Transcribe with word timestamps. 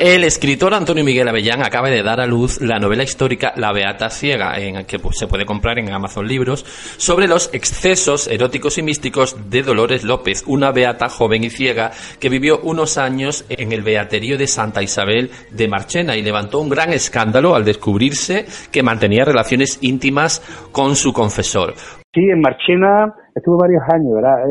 El 0.00 0.24
escritor 0.24 0.72
Antonio 0.72 1.04
Miguel 1.04 1.28
Avellán 1.28 1.62
acaba 1.62 1.90
de 1.90 2.02
dar 2.02 2.22
a 2.22 2.26
luz 2.26 2.62
la 2.62 2.78
novela 2.78 3.02
histórica 3.02 3.52
La 3.56 3.70
Beata 3.70 4.08
Ciega, 4.08 4.54
en 4.56 4.86
que 4.86 4.98
pues, 4.98 5.18
se 5.18 5.26
puede 5.26 5.44
comprar 5.44 5.78
en 5.78 5.92
Amazon 5.92 6.26
Libros, 6.26 6.64
sobre 6.96 7.28
los 7.28 7.52
excesos 7.52 8.26
eróticos 8.26 8.78
y 8.78 8.82
místicos 8.82 9.50
de 9.50 9.62
Dolores 9.62 10.02
López, 10.02 10.42
una 10.46 10.72
beata 10.72 11.10
joven 11.10 11.44
y 11.44 11.50
ciega 11.50 11.90
que 12.18 12.30
vivió 12.30 12.60
unos 12.62 12.96
años 12.96 13.44
en 13.50 13.72
el 13.72 13.82
beaterio 13.82 14.38
de 14.38 14.46
Santa 14.46 14.82
Isabel 14.82 15.28
de 15.50 15.68
Marchena 15.68 16.16
y 16.16 16.22
levantó 16.22 16.60
un 16.60 16.70
gran 16.70 16.94
escándalo 16.94 17.54
al 17.54 17.66
descubrirse 17.66 18.46
que 18.72 18.82
mantenía 18.82 19.26
relaciones 19.26 19.80
íntimas 19.82 20.40
con 20.72 20.96
su 20.96 21.12
confesor. 21.12 21.74
Sí, 22.14 22.22
en 22.22 22.40
Marchena 22.40 23.14
estuvo 23.34 23.58
varios 23.58 23.82
años, 23.92 24.14
¿verdad? 24.14 24.48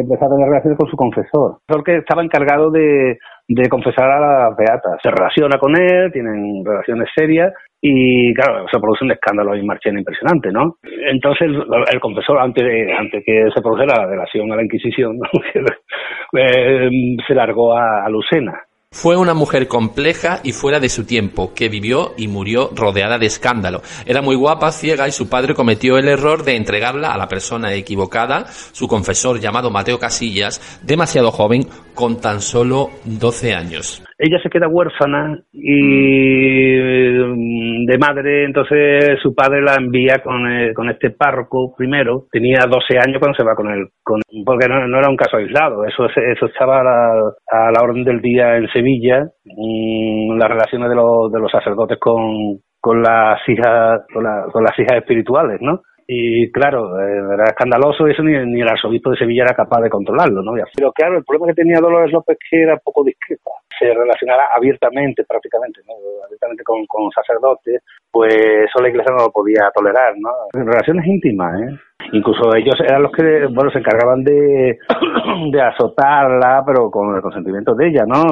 Empezó 0.00 0.26
a 0.26 0.28
tener 0.28 0.48
relaciones 0.48 0.78
con 0.78 0.88
su 0.88 0.96
confesor, 0.96 1.58
que 1.84 1.96
estaba 1.96 2.22
encargado 2.22 2.70
de, 2.70 3.18
de 3.46 3.68
confesar 3.68 4.10
a 4.10 4.20
las 4.20 4.56
beatas. 4.56 5.00
Se 5.02 5.10
relaciona 5.10 5.58
con 5.58 5.76
él, 5.76 6.10
tienen 6.12 6.64
relaciones 6.64 7.08
serias 7.14 7.52
y 7.80 8.32
claro, 8.34 8.66
se 8.72 8.80
produce 8.80 9.04
un 9.04 9.12
escándalo 9.12 9.54
en 9.54 9.66
Marchena 9.66 9.98
impresionante, 9.98 10.50
¿no? 10.50 10.78
Entonces 10.82 11.48
el, 11.48 12.00
confesor, 12.00 12.38
antes 12.40 12.64
de, 12.64 12.92
antes 12.92 13.22
que 13.24 13.48
se 13.54 13.60
produjera 13.60 14.00
la 14.00 14.06
relación 14.06 14.50
a 14.50 14.56
la 14.56 14.64
Inquisición, 14.64 15.18
eh, 16.38 17.16
se 17.26 17.34
largó 17.34 17.76
a 17.76 18.08
Lucena 18.08 18.63
fue 18.94 19.16
una 19.16 19.34
mujer 19.34 19.66
compleja 19.66 20.38
y 20.44 20.52
fuera 20.52 20.78
de 20.78 20.88
su 20.88 21.04
tiempo, 21.04 21.52
que 21.52 21.68
vivió 21.68 22.14
y 22.16 22.28
murió 22.28 22.70
rodeada 22.72 23.18
de 23.18 23.26
escándalo. 23.26 23.82
Era 24.06 24.22
muy 24.22 24.36
guapa, 24.36 24.70
ciega, 24.70 25.08
y 25.08 25.12
su 25.12 25.28
padre 25.28 25.52
cometió 25.52 25.98
el 25.98 26.06
error 26.06 26.44
de 26.44 26.54
entregarla 26.54 27.12
a 27.12 27.18
la 27.18 27.26
persona 27.26 27.74
equivocada, 27.74 28.46
su 28.70 28.86
confesor 28.86 29.40
llamado 29.40 29.68
Mateo 29.68 29.98
Casillas, 29.98 30.60
demasiado 30.82 31.32
joven, 31.32 31.68
con 31.92 32.20
tan 32.20 32.40
solo 32.40 32.90
12 33.04 33.52
años 33.52 34.03
ella 34.18 34.38
se 34.42 34.50
queda 34.50 34.68
huérfana 34.68 35.38
y 35.52 36.76
mm, 36.78 37.86
de 37.86 37.98
madre, 37.98 38.44
entonces 38.44 39.18
su 39.22 39.34
padre 39.34 39.62
la 39.62 39.74
envía 39.74 40.20
con, 40.22 40.46
eh, 40.50 40.72
con 40.74 40.88
este 40.90 41.10
párroco 41.10 41.74
primero. 41.76 42.26
Tenía 42.30 42.66
12 42.68 42.98
años 42.98 43.18
cuando 43.18 43.36
se 43.36 43.44
va 43.44 43.54
con 43.54 43.70
él, 43.72 43.88
con, 44.02 44.20
porque 44.44 44.68
no, 44.68 44.98
era 44.98 45.08
un 45.08 45.16
caso 45.16 45.36
aislado, 45.36 45.84
eso, 45.84 46.06
eso 46.06 46.46
estaba 46.46 46.80
a 46.80 46.84
la, 46.84 47.12
a 47.50 47.72
la 47.72 47.82
orden 47.82 48.04
del 48.04 48.20
día 48.20 48.56
en 48.56 48.68
Sevilla, 48.68 49.26
mm, 49.44 50.38
las 50.38 50.48
relaciones 50.48 50.88
de 50.88 50.94
los, 50.96 51.32
de 51.32 51.40
los 51.40 51.50
sacerdotes 51.50 51.98
con, 51.98 52.58
con 52.80 53.02
las 53.02 53.40
hijas, 53.48 54.02
con, 54.12 54.24
con 54.52 54.62
las 54.62 54.78
hijas 54.78 54.98
espirituales, 54.98 55.60
¿no? 55.60 55.82
Y 56.06 56.50
claro, 56.52 57.00
eh, 57.00 57.34
era 57.34 57.44
escandaloso 57.44 58.06
eso 58.06 58.22
ni, 58.22 58.32
ni, 58.46 58.60
el 58.60 58.68
arzobispo 58.68 59.10
de 59.10 59.16
Sevilla 59.16 59.44
era 59.44 59.54
capaz 59.54 59.80
de 59.80 59.90
controlarlo, 59.90 60.42
¿no? 60.42 60.52
Pero 60.74 60.92
claro, 60.92 61.16
el 61.16 61.24
problema 61.24 61.48
que 61.48 61.62
tenía 61.62 61.80
Dolores 61.80 62.12
López 62.12 62.36
que 62.50 62.62
era 62.62 62.76
poco 62.76 63.02
discreta, 63.04 63.50
se 63.78 63.86
relacionaba 63.92 64.44
abiertamente 64.54 65.24
prácticamente, 65.24 65.80
¿no? 65.86 65.94
Abiertamente 66.26 66.62
con, 66.62 66.84
con 66.86 67.10
sacerdotes, 67.10 67.82
pues 68.10 68.34
eso 68.34 68.82
la 68.82 68.88
iglesia 68.88 69.14
no 69.16 69.24
lo 69.24 69.32
podía 69.32 69.70
tolerar, 69.74 70.14
¿no? 70.18 70.30
Relaciones 70.52 71.06
íntimas, 71.06 71.60
¿eh? 71.60 71.74
Incluso 72.12 72.54
ellos 72.54 72.74
eran 72.80 73.02
los 73.02 73.12
que, 73.12 73.46
bueno, 73.46 73.70
se 73.70 73.78
encargaban 73.78 74.22
de, 74.22 74.78
de 75.52 75.62
azotarla, 75.62 76.62
pero 76.66 76.90
con 76.90 77.14
el 77.14 77.22
consentimiento 77.22 77.74
de 77.74 77.88
ella, 77.88 78.04
¿no? 78.06 78.22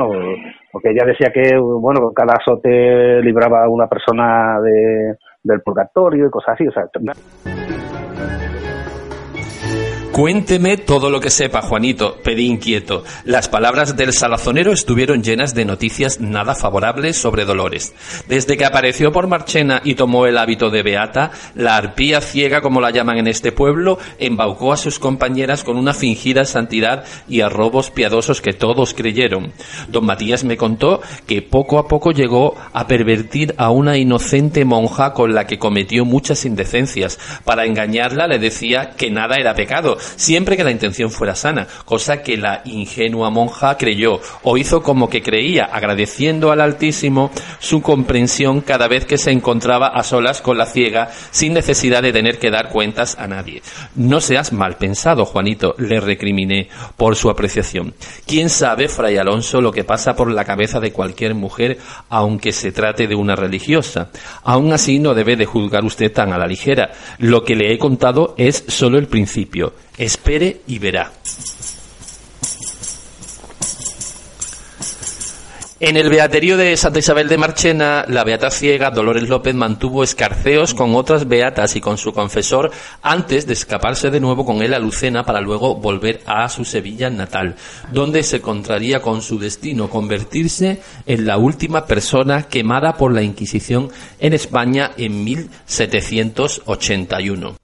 Porque 0.70 0.90
ella 0.90 1.06
decía 1.06 1.32
que, 1.32 1.56
bueno, 1.58 2.12
cada 2.14 2.34
azote 2.34 3.22
libraba 3.22 3.64
a 3.64 3.68
una 3.68 3.86
persona 3.86 4.60
de 4.60 5.16
del 5.42 5.60
purgatorio 5.62 6.26
y 6.26 6.30
cosas 6.30 6.54
así. 6.54 6.66
O 6.66 6.72
sea, 6.72 6.88
Cuénteme 10.12 10.76
todo 10.76 11.08
lo 11.08 11.20
que 11.20 11.30
sepa, 11.30 11.62
Juanito, 11.62 12.18
pedí 12.22 12.44
inquieto. 12.44 13.02
Las 13.24 13.48
palabras 13.48 13.96
del 13.96 14.12
salazonero 14.12 14.70
estuvieron 14.70 15.22
llenas 15.22 15.54
de 15.54 15.64
noticias 15.64 16.20
nada 16.20 16.54
favorables 16.54 17.16
sobre 17.16 17.46
Dolores. 17.46 17.94
Desde 18.28 18.58
que 18.58 18.66
apareció 18.66 19.10
por 19.10 19.26
Marchena 19.26 19.80
y 19.82 19.94
tomó 19.94 20.26
el 20.26 20.36
hábito 20.36 20.68
de 20.68 20.82
Beata, 20.82 21.30
la 21.54 21.76
arpía 21.78 22.20
ciega, 22.20 22.60
como 22.60 22.82
la 22.82 22.90
llaman 22.90 23.16
en 23.16 23.26
este 23.26 23.52
pueblo, 23.52 23.98
embaucó 24.18 24.74
a 24.74 24.76
sus 24.76 24.98
compañeras 24.98 25.64
con 25.64 25.78
una 25.78 25.94
fingida 25.94 26.44
santidad 26.44 27.04
y 27.26 27.40
a 27.40 27.48
robos 27.48 27.90
piadosos 27.90 28.42
que 28.42 28.52
todos 28.52 28.92
creyeron. 28.92 29.54
Don 29.88 30.04
Matías 30.04 30.44
me 30.44 30.58
contó 30.58 31.00
que 31.26 31.40
poco 31.40 31.78
a 31.78 31.88
poco 31.88 32.10
llegó 32.10 32.54
a 32.74 32.86
pervertir 32.86 33.54
a 33.56 33.70
una 33.70 33.96
inocente 33.96 34.66
monja 34.66 35.14
con 35.14 35.32
la 35.32 35.46
que 35.46 35.58
cometió 35.58 36.04
muchas 36.04 36.44
indecencias. 36.44 37.18
Para 37.46 37.64
engañarla 37.64 38.26
le 38.26 38.38
decía 38.38 38.90
que 38.90 39.10
nada 39.10 39.36
era 39.36 39.54
pecado, 39.54 39.96
siempre 40.16 40.56
que 40.56 40.64
la 40.64 40.70
intención 40.70 41.10
fuera 41.10 41.34
sana, 41.34 41.66
cosa 41.84 42.22
que 42.22 42.36
la 42.36 42.62
ingenua 42.64 43.30
monja 43.30 43.76
creyó 43.76 44.20
o 44.42 44.56
hizo 44.56 44.82
como 44.82 45.08
que 45.08 45.22
creía, 45.22 45.64
agradeciendo 45.64 46.50
al 46.50 46.60
Altísimo 46.60 47.30
su 47.58 47.82
comprensión 47.82 48.60
cada 48.60 48.88
vez 48.88 49.04
que 49.04 49.18
se 49.18 49.30
encontraba 49.30 49.88
a 49.88 50.02
solas 50.02 50.40
con 50.40 50.58
la 50.58 50.66
ciega, 50.66 51.10
sin 51.30 51.54
necesidad 51.54 52.02
de 52.02 52.12
tener 52.12 52.38
que 52.38 52.50
dar 52.50 52.68
cuentas 52.68 53.16
a 53.18 53.26
nadie. 53.26 53.62
No 53.94 54.20
seas 54.20 54.52
mal 54.52 54.76
pensado, 54.76 55.24
Juanito, 55.24 55.74
le 55.78 56.00
recriminé 56.00 56.68
por 56.96 57.16
su 57.16 57.30
apreciación. 57.30 57.94
¿Quién 58.26 58.48
sabe, 58.48 58.88
Fray 58.88 59.16
Alonso, 59.16 59.60
lo 59.60 59.72
que 59.72 59.84
pasa 59.84 60.14
por 60.14 60.30
la 60.30 60.44
cabeza 60.44 60.80
de 60.80 60.92
cualquier 60.92 61.34
mujer, 61.34 61.78
aunque 62.08 62.52
se 62.52 62.72
trate 62.72 63.06
de 63.06 63.14
una 63.14 63.36
religiosa? 63.36 64.10
Aún 64.44 64.72
así, 64.72 64.98
no 64.98 65.14
debe 65.14 65.36
de 65.36 65.46
juzgar 65.46 65.84
usted 65.84 66.12
tan 66.12 66.32
a 66.32 66.38
la 66.38 66.46
ligera. 66.46 66.92
Lo 67.18 67.44
que 67.44 67.56
le 67.56 67.72
he 67.72 67.78
contado 67.78 68.34
es 68.36 68.64
solo 68.68 68.98
el 68.98 69.06
principio. 69.06 69.74
Espere 69.98 70.62
y 70.66 70.78
verá. 70.78 71.12
En 75.84 75.96
el 75.96 76.10
beaterio 76.10 76.56
de 76.56 76.76
Santa 76.76 77.00
Isabel 77.00 77.28
de 77.28 77.38
Marchena, 77.38 78.04
la 78.06 78.22
beata 78.22 78.52
ciega 78.52 78.92
Dolores 78.92 79.28
López 79.28 79.52
mantuvo 79.52 80.04
escarceos 80.04 80.74
con 80.74 80.94
otras 80.94 81.26
beatas 81.26 81.74
y 81.74 81.80
con 81.80 81.98
su 81.98 82.12
confesor 82.12 82.70
antes 83.02 83.48
de 83.48 83.54
escaparse 83.54 84.12
de 84.12 84.20
nuevo 84.20 84.46
con 84.46 84.62
él 84.62 84.74
a 84.74 84.78
Lucena 84.78 85.24
para 85.24 85.40
luego 85.40 85.74
volver 85.74 86.20
a 86.24 86.48
su 86.48 86.64
Sevilla 86.64 87.10
natal, 87.10 87.56
donde 87.90 88.22
se 88.22 88.36
encontraría 88.36 89.02
con 89.02 89.22
su 89.22 89.40
destino, 89.40 89.90
convertirse 89.90 90.80
en 91.04 91.26
la 91.26 91.36
última 91.36 91.84
persona 91.84 92.44
quemada 92.44 92.96
por 92.96 93.12
la 93.12 93.22
Inquisición 93.22 93.90
en 94.20 94.34
España 94.34 94.92
en 94.96 95.24
1781. 95.24 97.56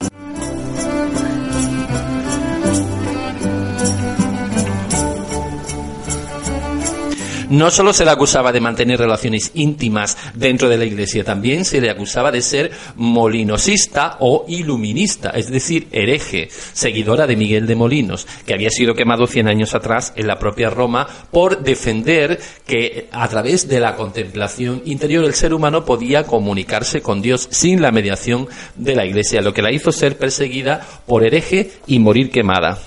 No 7.49 7.71
solo 7.71 7.93
se 7.93 8.05
le 8.05 8.11
acusaba 8.11 8.51
de 8.51 8.61
mantener 8.61 8.99
relaciones 8.99 9.49
íntimas 9.55 10.15
dentro 10.35 10.69
de 10.69 10.77
la 10.77 10.85
iglesia, 10.85 11.23
también 11.23 11.65
se 11.65 11.81
le 11.81 11.89
acusaba 11.89 12.31
de 12.31 12.43
ser 12.43 12.69
molinosista 12.95 14.17
o 14.19 14.45
iluminista, 14.47 15.31
es 15.31 15.49
decir, 15.49 15.87
hereje, 15.91 16.49
seguidora 16.73 17.25
de 17.25 17.35
Miguel 17.35 17.65
de 17.65 17.75
Molinos, 17.75 18.27
que 18.45 18.53
había 18.53 18.69
sido 18.69 18.93
quemado 18.93 19.25
cien 19.25 19.47
años 19.47 19.73
atrás 19.73 20.13
en 20.15 20.27
la 20.27 20.37
propia 20.37 20.69
Roma 20.69 21.07
por 21.31 21.63
defender 21.63 22.39
que 22.67 23.09
a 23.11 23.27
través 23.27 23.67
de 23.67 23.79
la 23.79 23.95
contemplación 23.95 24.83
interior 24.85 25.25
el 25.25 25.33
ser 25.33 25.55
humano 25.55 25.85
podía 25.85 26.25
comunicarse 26.25 27.01
con 27.01 27.19
Dios 27.19 27.47
sin 27.49 27.81
la 27.81 27.91
mediación 27.91 28.47
de 28.75 28.95
la 28.95 29.05
iglesia, 29.05 29.41
lo 29.41 29.55
que 29.55 29.63
la 29.63 29.71
hizo 29.71 29.91
ser 29.91 30.17
perseguida 30.17 30.85
por 31.07 31.25
hereje 31.25 31.71
y 31.87 31.97
morir 31.97 32.29
quemada. 32.29 32.77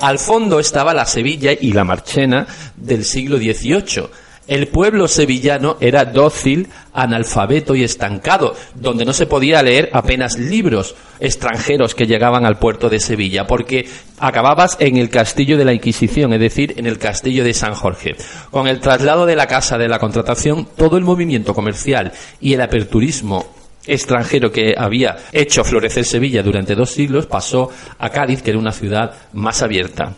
Al 0.00 0.18
fondo 0.18 0.58
estaba 0.60 0.94
la 0.94 1.06
Sevilla 1.06 1.52
y 1.58 1.72
la 1.72 1.84
Marchena 1.84 2.46
del 2.76 3.04
siglo 3.04 3.38
XVIII. 3.38 4.08
El 4.46 4.68
pueblo 4.68 5.08
sevillano 5.08 5.78
era 5.80 6.04
dócil, 6.04 6.68
analfabeto 6.92 7.74
y 7.74 7.82
estancado, 7.82 8.54
donde 8.74 9.06
no 9.06 9.14
se 9.14 9.26
podía 9.26 9.62
leer 9.62 9.88
apenas 9.94 10.38
libros 10.38 10.94
extranjeros 11.18 11.94
que 11.94 12.06
llegaban 12.06 12.44
al 12.44 12.58
puerto 12.58 12.90
de 12.90 13.00
Sevilla, 13.00 13.46
porque 13.46 13.88
acababas 14.18 14.76
en 14.80 14.98
el 14.98 15.08
castillo 15.08 15.56
de 15.56 15.64
la 15.64 15.72
Inquisición, 15.72 16.34
es 16.34 16.40
decir, 16.40 16.74
en 16.76 16.86
el 16.86 16.98
castillo 16.98 17.42
de 17.42 17.54
San 17.54 17.72
Jorge. 17.72 18.16
Con 18.50 18.66
el 18.66 18.80
traslado 18.80 19.24
de 19.24 19.36
la 19.36 19.46
casa 19.46 19.78
de 19.78 19.88
la 19.88 19.98
contratación, 19.98 20.68
todo 20.76 20.98
el 20.98 21.04
movimiento 21.04 21.54
comercial 21.54 22.12
y 22.38 22.52
el 22.52 22.60
aperturismo 22.60 23.63
extranjero 23.86 24.50
que 24.50 24.74
había 24.76 25.16
hecho 25.32 25.64
florecer 25.64 26.04
Sevilla 26.04 26.42
durante 26.42 26.74
dos 26.74 26.90
siglos 26.90 27.26
pasó 27.26 27.70
a 27.98 28.10
Cádiz, 28.10 28.42
que 28.42 28.50
era 28.50 28.58
una 28.58 28.72
ciudad 28.72 29.12
más 29.32 29.62
abierta 29.62 30.12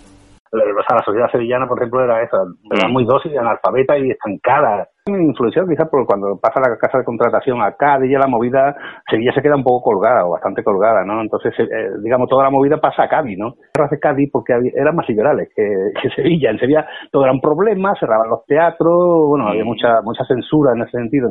la 0.95 1.03
sociedad 1.03 1.31
sevillana, 1.31 1.67
por 1.67 1.79
ejemplo, 1.79 2.05
era 2.05 2.23
esa, 2.23 2.39
era 2.71 2.89
mm. 2.89 2.93
muy 2.93 3.05
dócil, 3.05 3.37
analfabeta 3.37 3.99
y 3.99 4.11
estancada. 4.11 4.89
Influenciado 5.07 5.69
quizás 5.69 5.89
por 5.89 6.05
cuando 6.05 6.39
pasa 6.41 6.61
la 6.61 6.77
casa 6.77 6.99
de 6.99 7.05
contratación 7.05 7.63
a 7.63 7.73
Cádiz, 7.73 8.11
ya 8.11 8.19
la 8.19 8.27
movida, 8.27 8.77
Sevilla 9.09 9.33
se 9.33 9.43
queda 9.43 9.55
un 9.55 9.63
poco 9.63 9.91
colgada 9.91 10.27
o 10.27 10.31
bastante 10.31 10.65
colgada, 10.65 11.05
¿no? 11.05 11.21
Entonces, 11.21 11.55
eh, 11.59 11.91
digamos, 12.03 12.29
toda 12.29 12.45
la 12.45 12.51
movida 12.51 12.79
pasa 12.79 13.05
a 13.05 13.09
Cádiz, 13.09 13.39
¿no? 13.39 13.55
de 13.89 13.99
Cádiz 14.01 14.31
porque 14.33 14.53
eran 14.75 14.97
más 14.97 15.09
liberales 15.09 15.49
que, 15.55 16.11
Sevilla. 16.17 16.51
En 16.51 16.59
Sevilla 16.59 16.87
todo 17.13 17.25
era 17.25 17.33
un 17.33 17.41
problema, 17.41 17.95
cerraban 17.99 18.29
los 18.29 18.45
teatros, 18.47 19.29
bueno, 19.29 19.49
había 19.49 19.65
mucha, 19.65 20.01
mucha 20.03 20.25
censura 20.25 20.73
en 20.75 20.83
ese 20.83 20.99
sentido. 20.99 21.31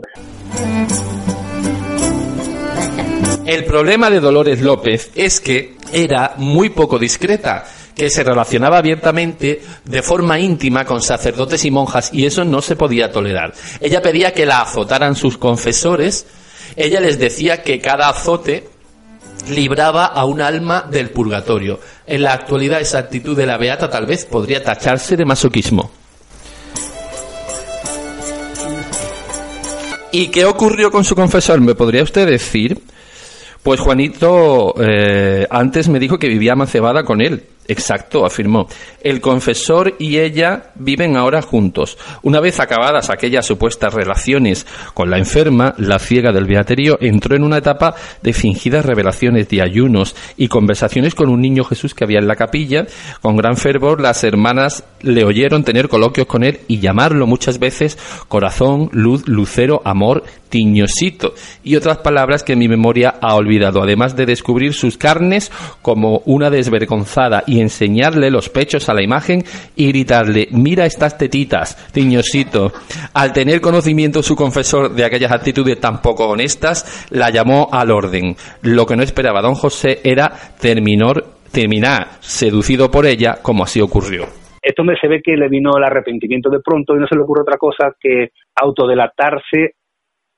El 3.45 3.63
problema 3.65 4.09
de 4.09 4.19
Dolores 4.19 4.59
López 4.62 5.12
es 5.13 5.39
que 5.39 5.75
era 5.94 6.33
muy 6.38 6.69
poco 6.69 6.97
discreta 6.97 7.63
que 7.95 8.09
se 8.09 8.24
relacionaba 8.24 8.80
abiertamente 8.80 9.62
de 9.83 10.01
forma 10.01 10.39
íntima 10.39 10.83
con 10.83 11.00
sacerdotes 11.00 11.63
y 11.63 11.69
monjas 11.69 12.12
y 12.12 12.25
eso 12.25 12.44
no 12.44 12.63
se 12.63 12.75
podía 12.75 13.12
tolerar. 13.12 13.53
Ella 13.80 14.01
pedía 14.01 14.33
que 14.33 14.47
la 14.47 14.62
azotaran 14.62 15.15
sus 15.15 15.38
confesores, 15.38 16.25
ella 16.75 17.00
les 17.00 17.19
decía 17.19 17.62
que 17.62 17.80
cada 17.80 18.09
azote 18.09 18.68
libraba 19.50 20.06
a 20.06 20.25
un 20.25 20.41
alma 20.41 20.81
del 20.89 21.12
purgatorio. 21.12 21.80
En 22.07 22.24
la 22.24 22.33
actualidad 22.33 22.81
esa 22.81 22.98
actitud 22.98 23.38
de 23.38 23.45
la 23.45 23.57
beata 23.57 23.91
tal 23.91 24.07
vez 24.07 24.25
podría 24.25 24.63
tacharse 24.63 25.15
de 25.15 25.25
masoquismo. 25.25 25.91
¿Y 30.12 30.30
qué 30.30 30.45
ocurrió 30.45 30.89
con 30.89 31.03
su 31.03 31.15
confesor? 31.15 31.62
¿Me 31.62 31.75
podría 31.75 32.01
usted 32.01 32.25
decir? 32.25 32.81
Pues 33.65 33.79
Juanito 33.79 34.75
eh, 34.79 35.47
antes 35.50 35.89
me 35.89 35.97
dijo 35.97 36.19
que 36.19 36.27
vivía 36.27 36.56
macebada 36.56 37.03
con 37.03 37.19
él. 37.19 37.41
Exacto, 37.67 38.25
afirmó. 38.25 38.67
El 39.01 39.21
confesor 39.21 39.95
y 39.97 40.19
ella 40.19 40.71
viven 40.75 41.17
ahora 41.17 41.41
juntos. 41.41 41.97
Una 42.21 42.39
vez 42.39 42.59
acabadas 42.59 43.09
aquellas 43.09 43.45
supuestas 43.45 43.94
relaciones 43.94 44.67
con 44.94 45.09
la 45.09 45.17
enferma, 45.17 45.73
la 45.77 45.97
ciega 45.97 46.31
del 46.31 46.45
beaterio 46.45 46.97
entró 47.01 47.35
en 47.35 47.44
una 47.44 47.57
etapa 47.57 47.95
de 48.21 48.33
fingidas 48.33 48.85
revelaciones 48.85 49.50
de 49.50 49.63
ayunos 49.63 50.15
y 50.38 50.47
conversaciones 50.47 51.15
con 51.15 51.29
un 51.29 51.41
niño 51.41 51.63
Jesús 51.63 51.95
que 51.95 52.03
había 52.03 52.19
en 52.19 52.27
la 52.27 52.35
capilla. 52.35 52.85
Con 53.21 53.35
gran 53.35 53.57
fervor 53.57 54.00
las 54.00 54.23
hermanas 54.23 54.83
le 55.01 55.23
oyeron 55.23 55.63
tener 55.63 55.89
coloquios 55.89 56.27
con 56.27 56.44
él 56.44 56.59
y 56.67 56.79
llamarlo 56.79 57.25
muchas 57.25 57.57
veces 57.57 57.97
corazón, 58.27 58.89
luz, 58.91 59.27
lucero, 59.27 59.81
amor, 59.85 60.23
tiñosito 60.50 61.33
y 61.63 61.75
otras 61.75 61.97
palabras 61.97 62.44
que 62.44 62.56
mi 62.56 62.67
memoria 62.67 63.15
ha 63.21 63.35
olvidado, 63.35 63.83
además 63.83 64.15
de 64.15 64.25
descubrir 64.25 64.73
sus 64.73 64.97
carnes 64.97 65.51
como 65.81 66.21
una 66.25 66.50
desvergonzada 66.50 67.44
y 67.45 67.54
enseñarle 67.59 68.29
los 68.31 68.49
pechos 68.49 68.89
a 68.89 68.93
la 68.93 69.03
imagen 69.03 69.43
y 69.75 69.87
gritarle, 69.89 70.47
mira 70.51 70.85
estas 70.85 71.17
tetitas, 71.17 71.91
tiñosito. 71.91 72.71
Al 73.13 73.33
tener 73.33 73.61
conocimiento 73.61 74.23
su 74.23 74.35
confesor 74.35 74.91
de 74.91 75.05
aquellas 75.05 75.31
actitudes 75.31 75.79
tan 75.79 76.01
poco 76.01 76.27
honestas, 76.27 77.07
la 77.11 77.29
llamó 77.29 77.69
al 77.71 77.91
orden. 77.91 78.35
Lo 78.61 78.85
que 78.85 78.95
no 78.95 79.03
esperaba 79.03 79.41
don 79.41 79.55
José 79.55 79.99
era 80.03 80.31
terminar, 80.59 81.23
terminar 81.51 82.07
seducido 82.19 82.89
por 82.89 83.05
ella, 83.05 83.35
como 83.41 83.63
así 83.63 83.81
ocurrió 83.81 84.25
esto 84.65 84.83
me 84.83 84.97
se 84.97 85.07
ve 85.07 85.21
que 85.21 85.37
le 85.37 85.47
vino 85.47 85.77
el 85.77 85.83
arrepentimiento 85.83 86.49
de 86.49 86.59
pronto 86.59 86.95
y 86.95 86.99
no 86.99 87.05
se 87.05 87.15
le 87.15 87.21
ocurre 87.21 87.43
otra 87.43 87.57
cosa 87.57 87.95
que 87.99 88.29
autodelatarse 88.55 89.75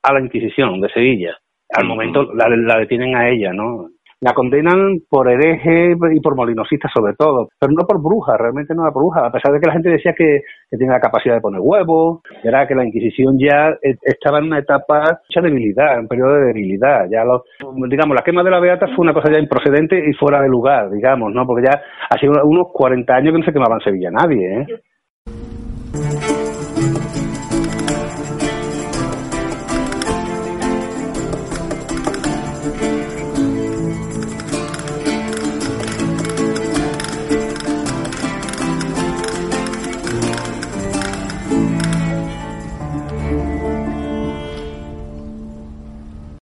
a 0.02 0.12
la 0.12 0.20
Inquisición 0.20 0.82
de 0.82 0.90
Sevilla. 0.90 1.34
Al 1.70 1.86
momento 1.86 2.34
la, 2.34 2.46
la 2.48 2.78
detienen 2.78 3.16
a 3.16 3.30
ella, 3.30 3.54
¿no? 3.54 3.88
La 4.20 4.32
condenan 4.32 4.98
por 5.08 5.30
hereje 5.30 5.94
y 6.12 6.20
por 6.20 6.34
molinosista 6.34 6.88
sobre 6.92 7.14
todo, 7.14 7.50
pero 7.58 7.72
no 7.72 7.86
por 7.86 8.02
bruja, 8.02 8.36
realmente 8.36 8.74
no 8.74 8.82
era 8.82 8.90
bruja, 8.90 9.26
a 9.26 9.30
pesar 9.30 9.52
de 9.52 9.60
que 9.60 9.66
la 9.66 9.74
gente 9.74 9.90
decía 9.90 10.12
que, 10.12 10.42
que 10.68 10.76
tenía 10.76 10.94
la 10.94 11.00
capacidad 11.00 11.34
de 11.34 11.40
poner 11.40 11.60
huevos, 11.62 12.20
era 12.42 12.66
que 12.66 12.74
la 12.74 12.84
Inquisición 12.84 13.38
ya 13.38 13.70
e, 13.80 13.96
estaba 14.02 14.38
en 14.38 14.46
una 14.46 14.58
etapa 14.58 15.20
de 15.32 15.40
debilidad, 15.42 15.94
en 15.94 16.00
un 16.00 16.08
periodo 16.08 16.34
de 16.34 16.46
debilidad. 16.46 17.06
Ya 17.08 17.22
los, 17.24 17.42
digamos, 17.88 18.16
la 18.16 18.22
quema 18.22 18.42
de 18.42 18.50
la 18.50 18.58
Beata 18.58 18.88
fue 18.88 19.04
una 19.04 19.14
cosa 19.14 19.30
ya 19.30 19.38
improcedente 19.38 19.98
y 20.08 20.12
fuera 20.14 20.42
de 20.42 20.48
lugar, 20.48 20.90
digamos, 20.90 21.32
¿no? 21.32 21.46
Porque 21.46 21.66
ya 21.66 21.80
hacía 22.10 22.30
unos 22.42 22.68
40 22.72 23.14
años 23.14 23.32
que 23.32 23.38
no 23.38 23.44
se 23.44 23.52
quemaba 23.52 23.76
en 23.76 23.80
Sevilla 23.82 24.10
nadie, 24.10 24.60
¿eh? 24.60 24.66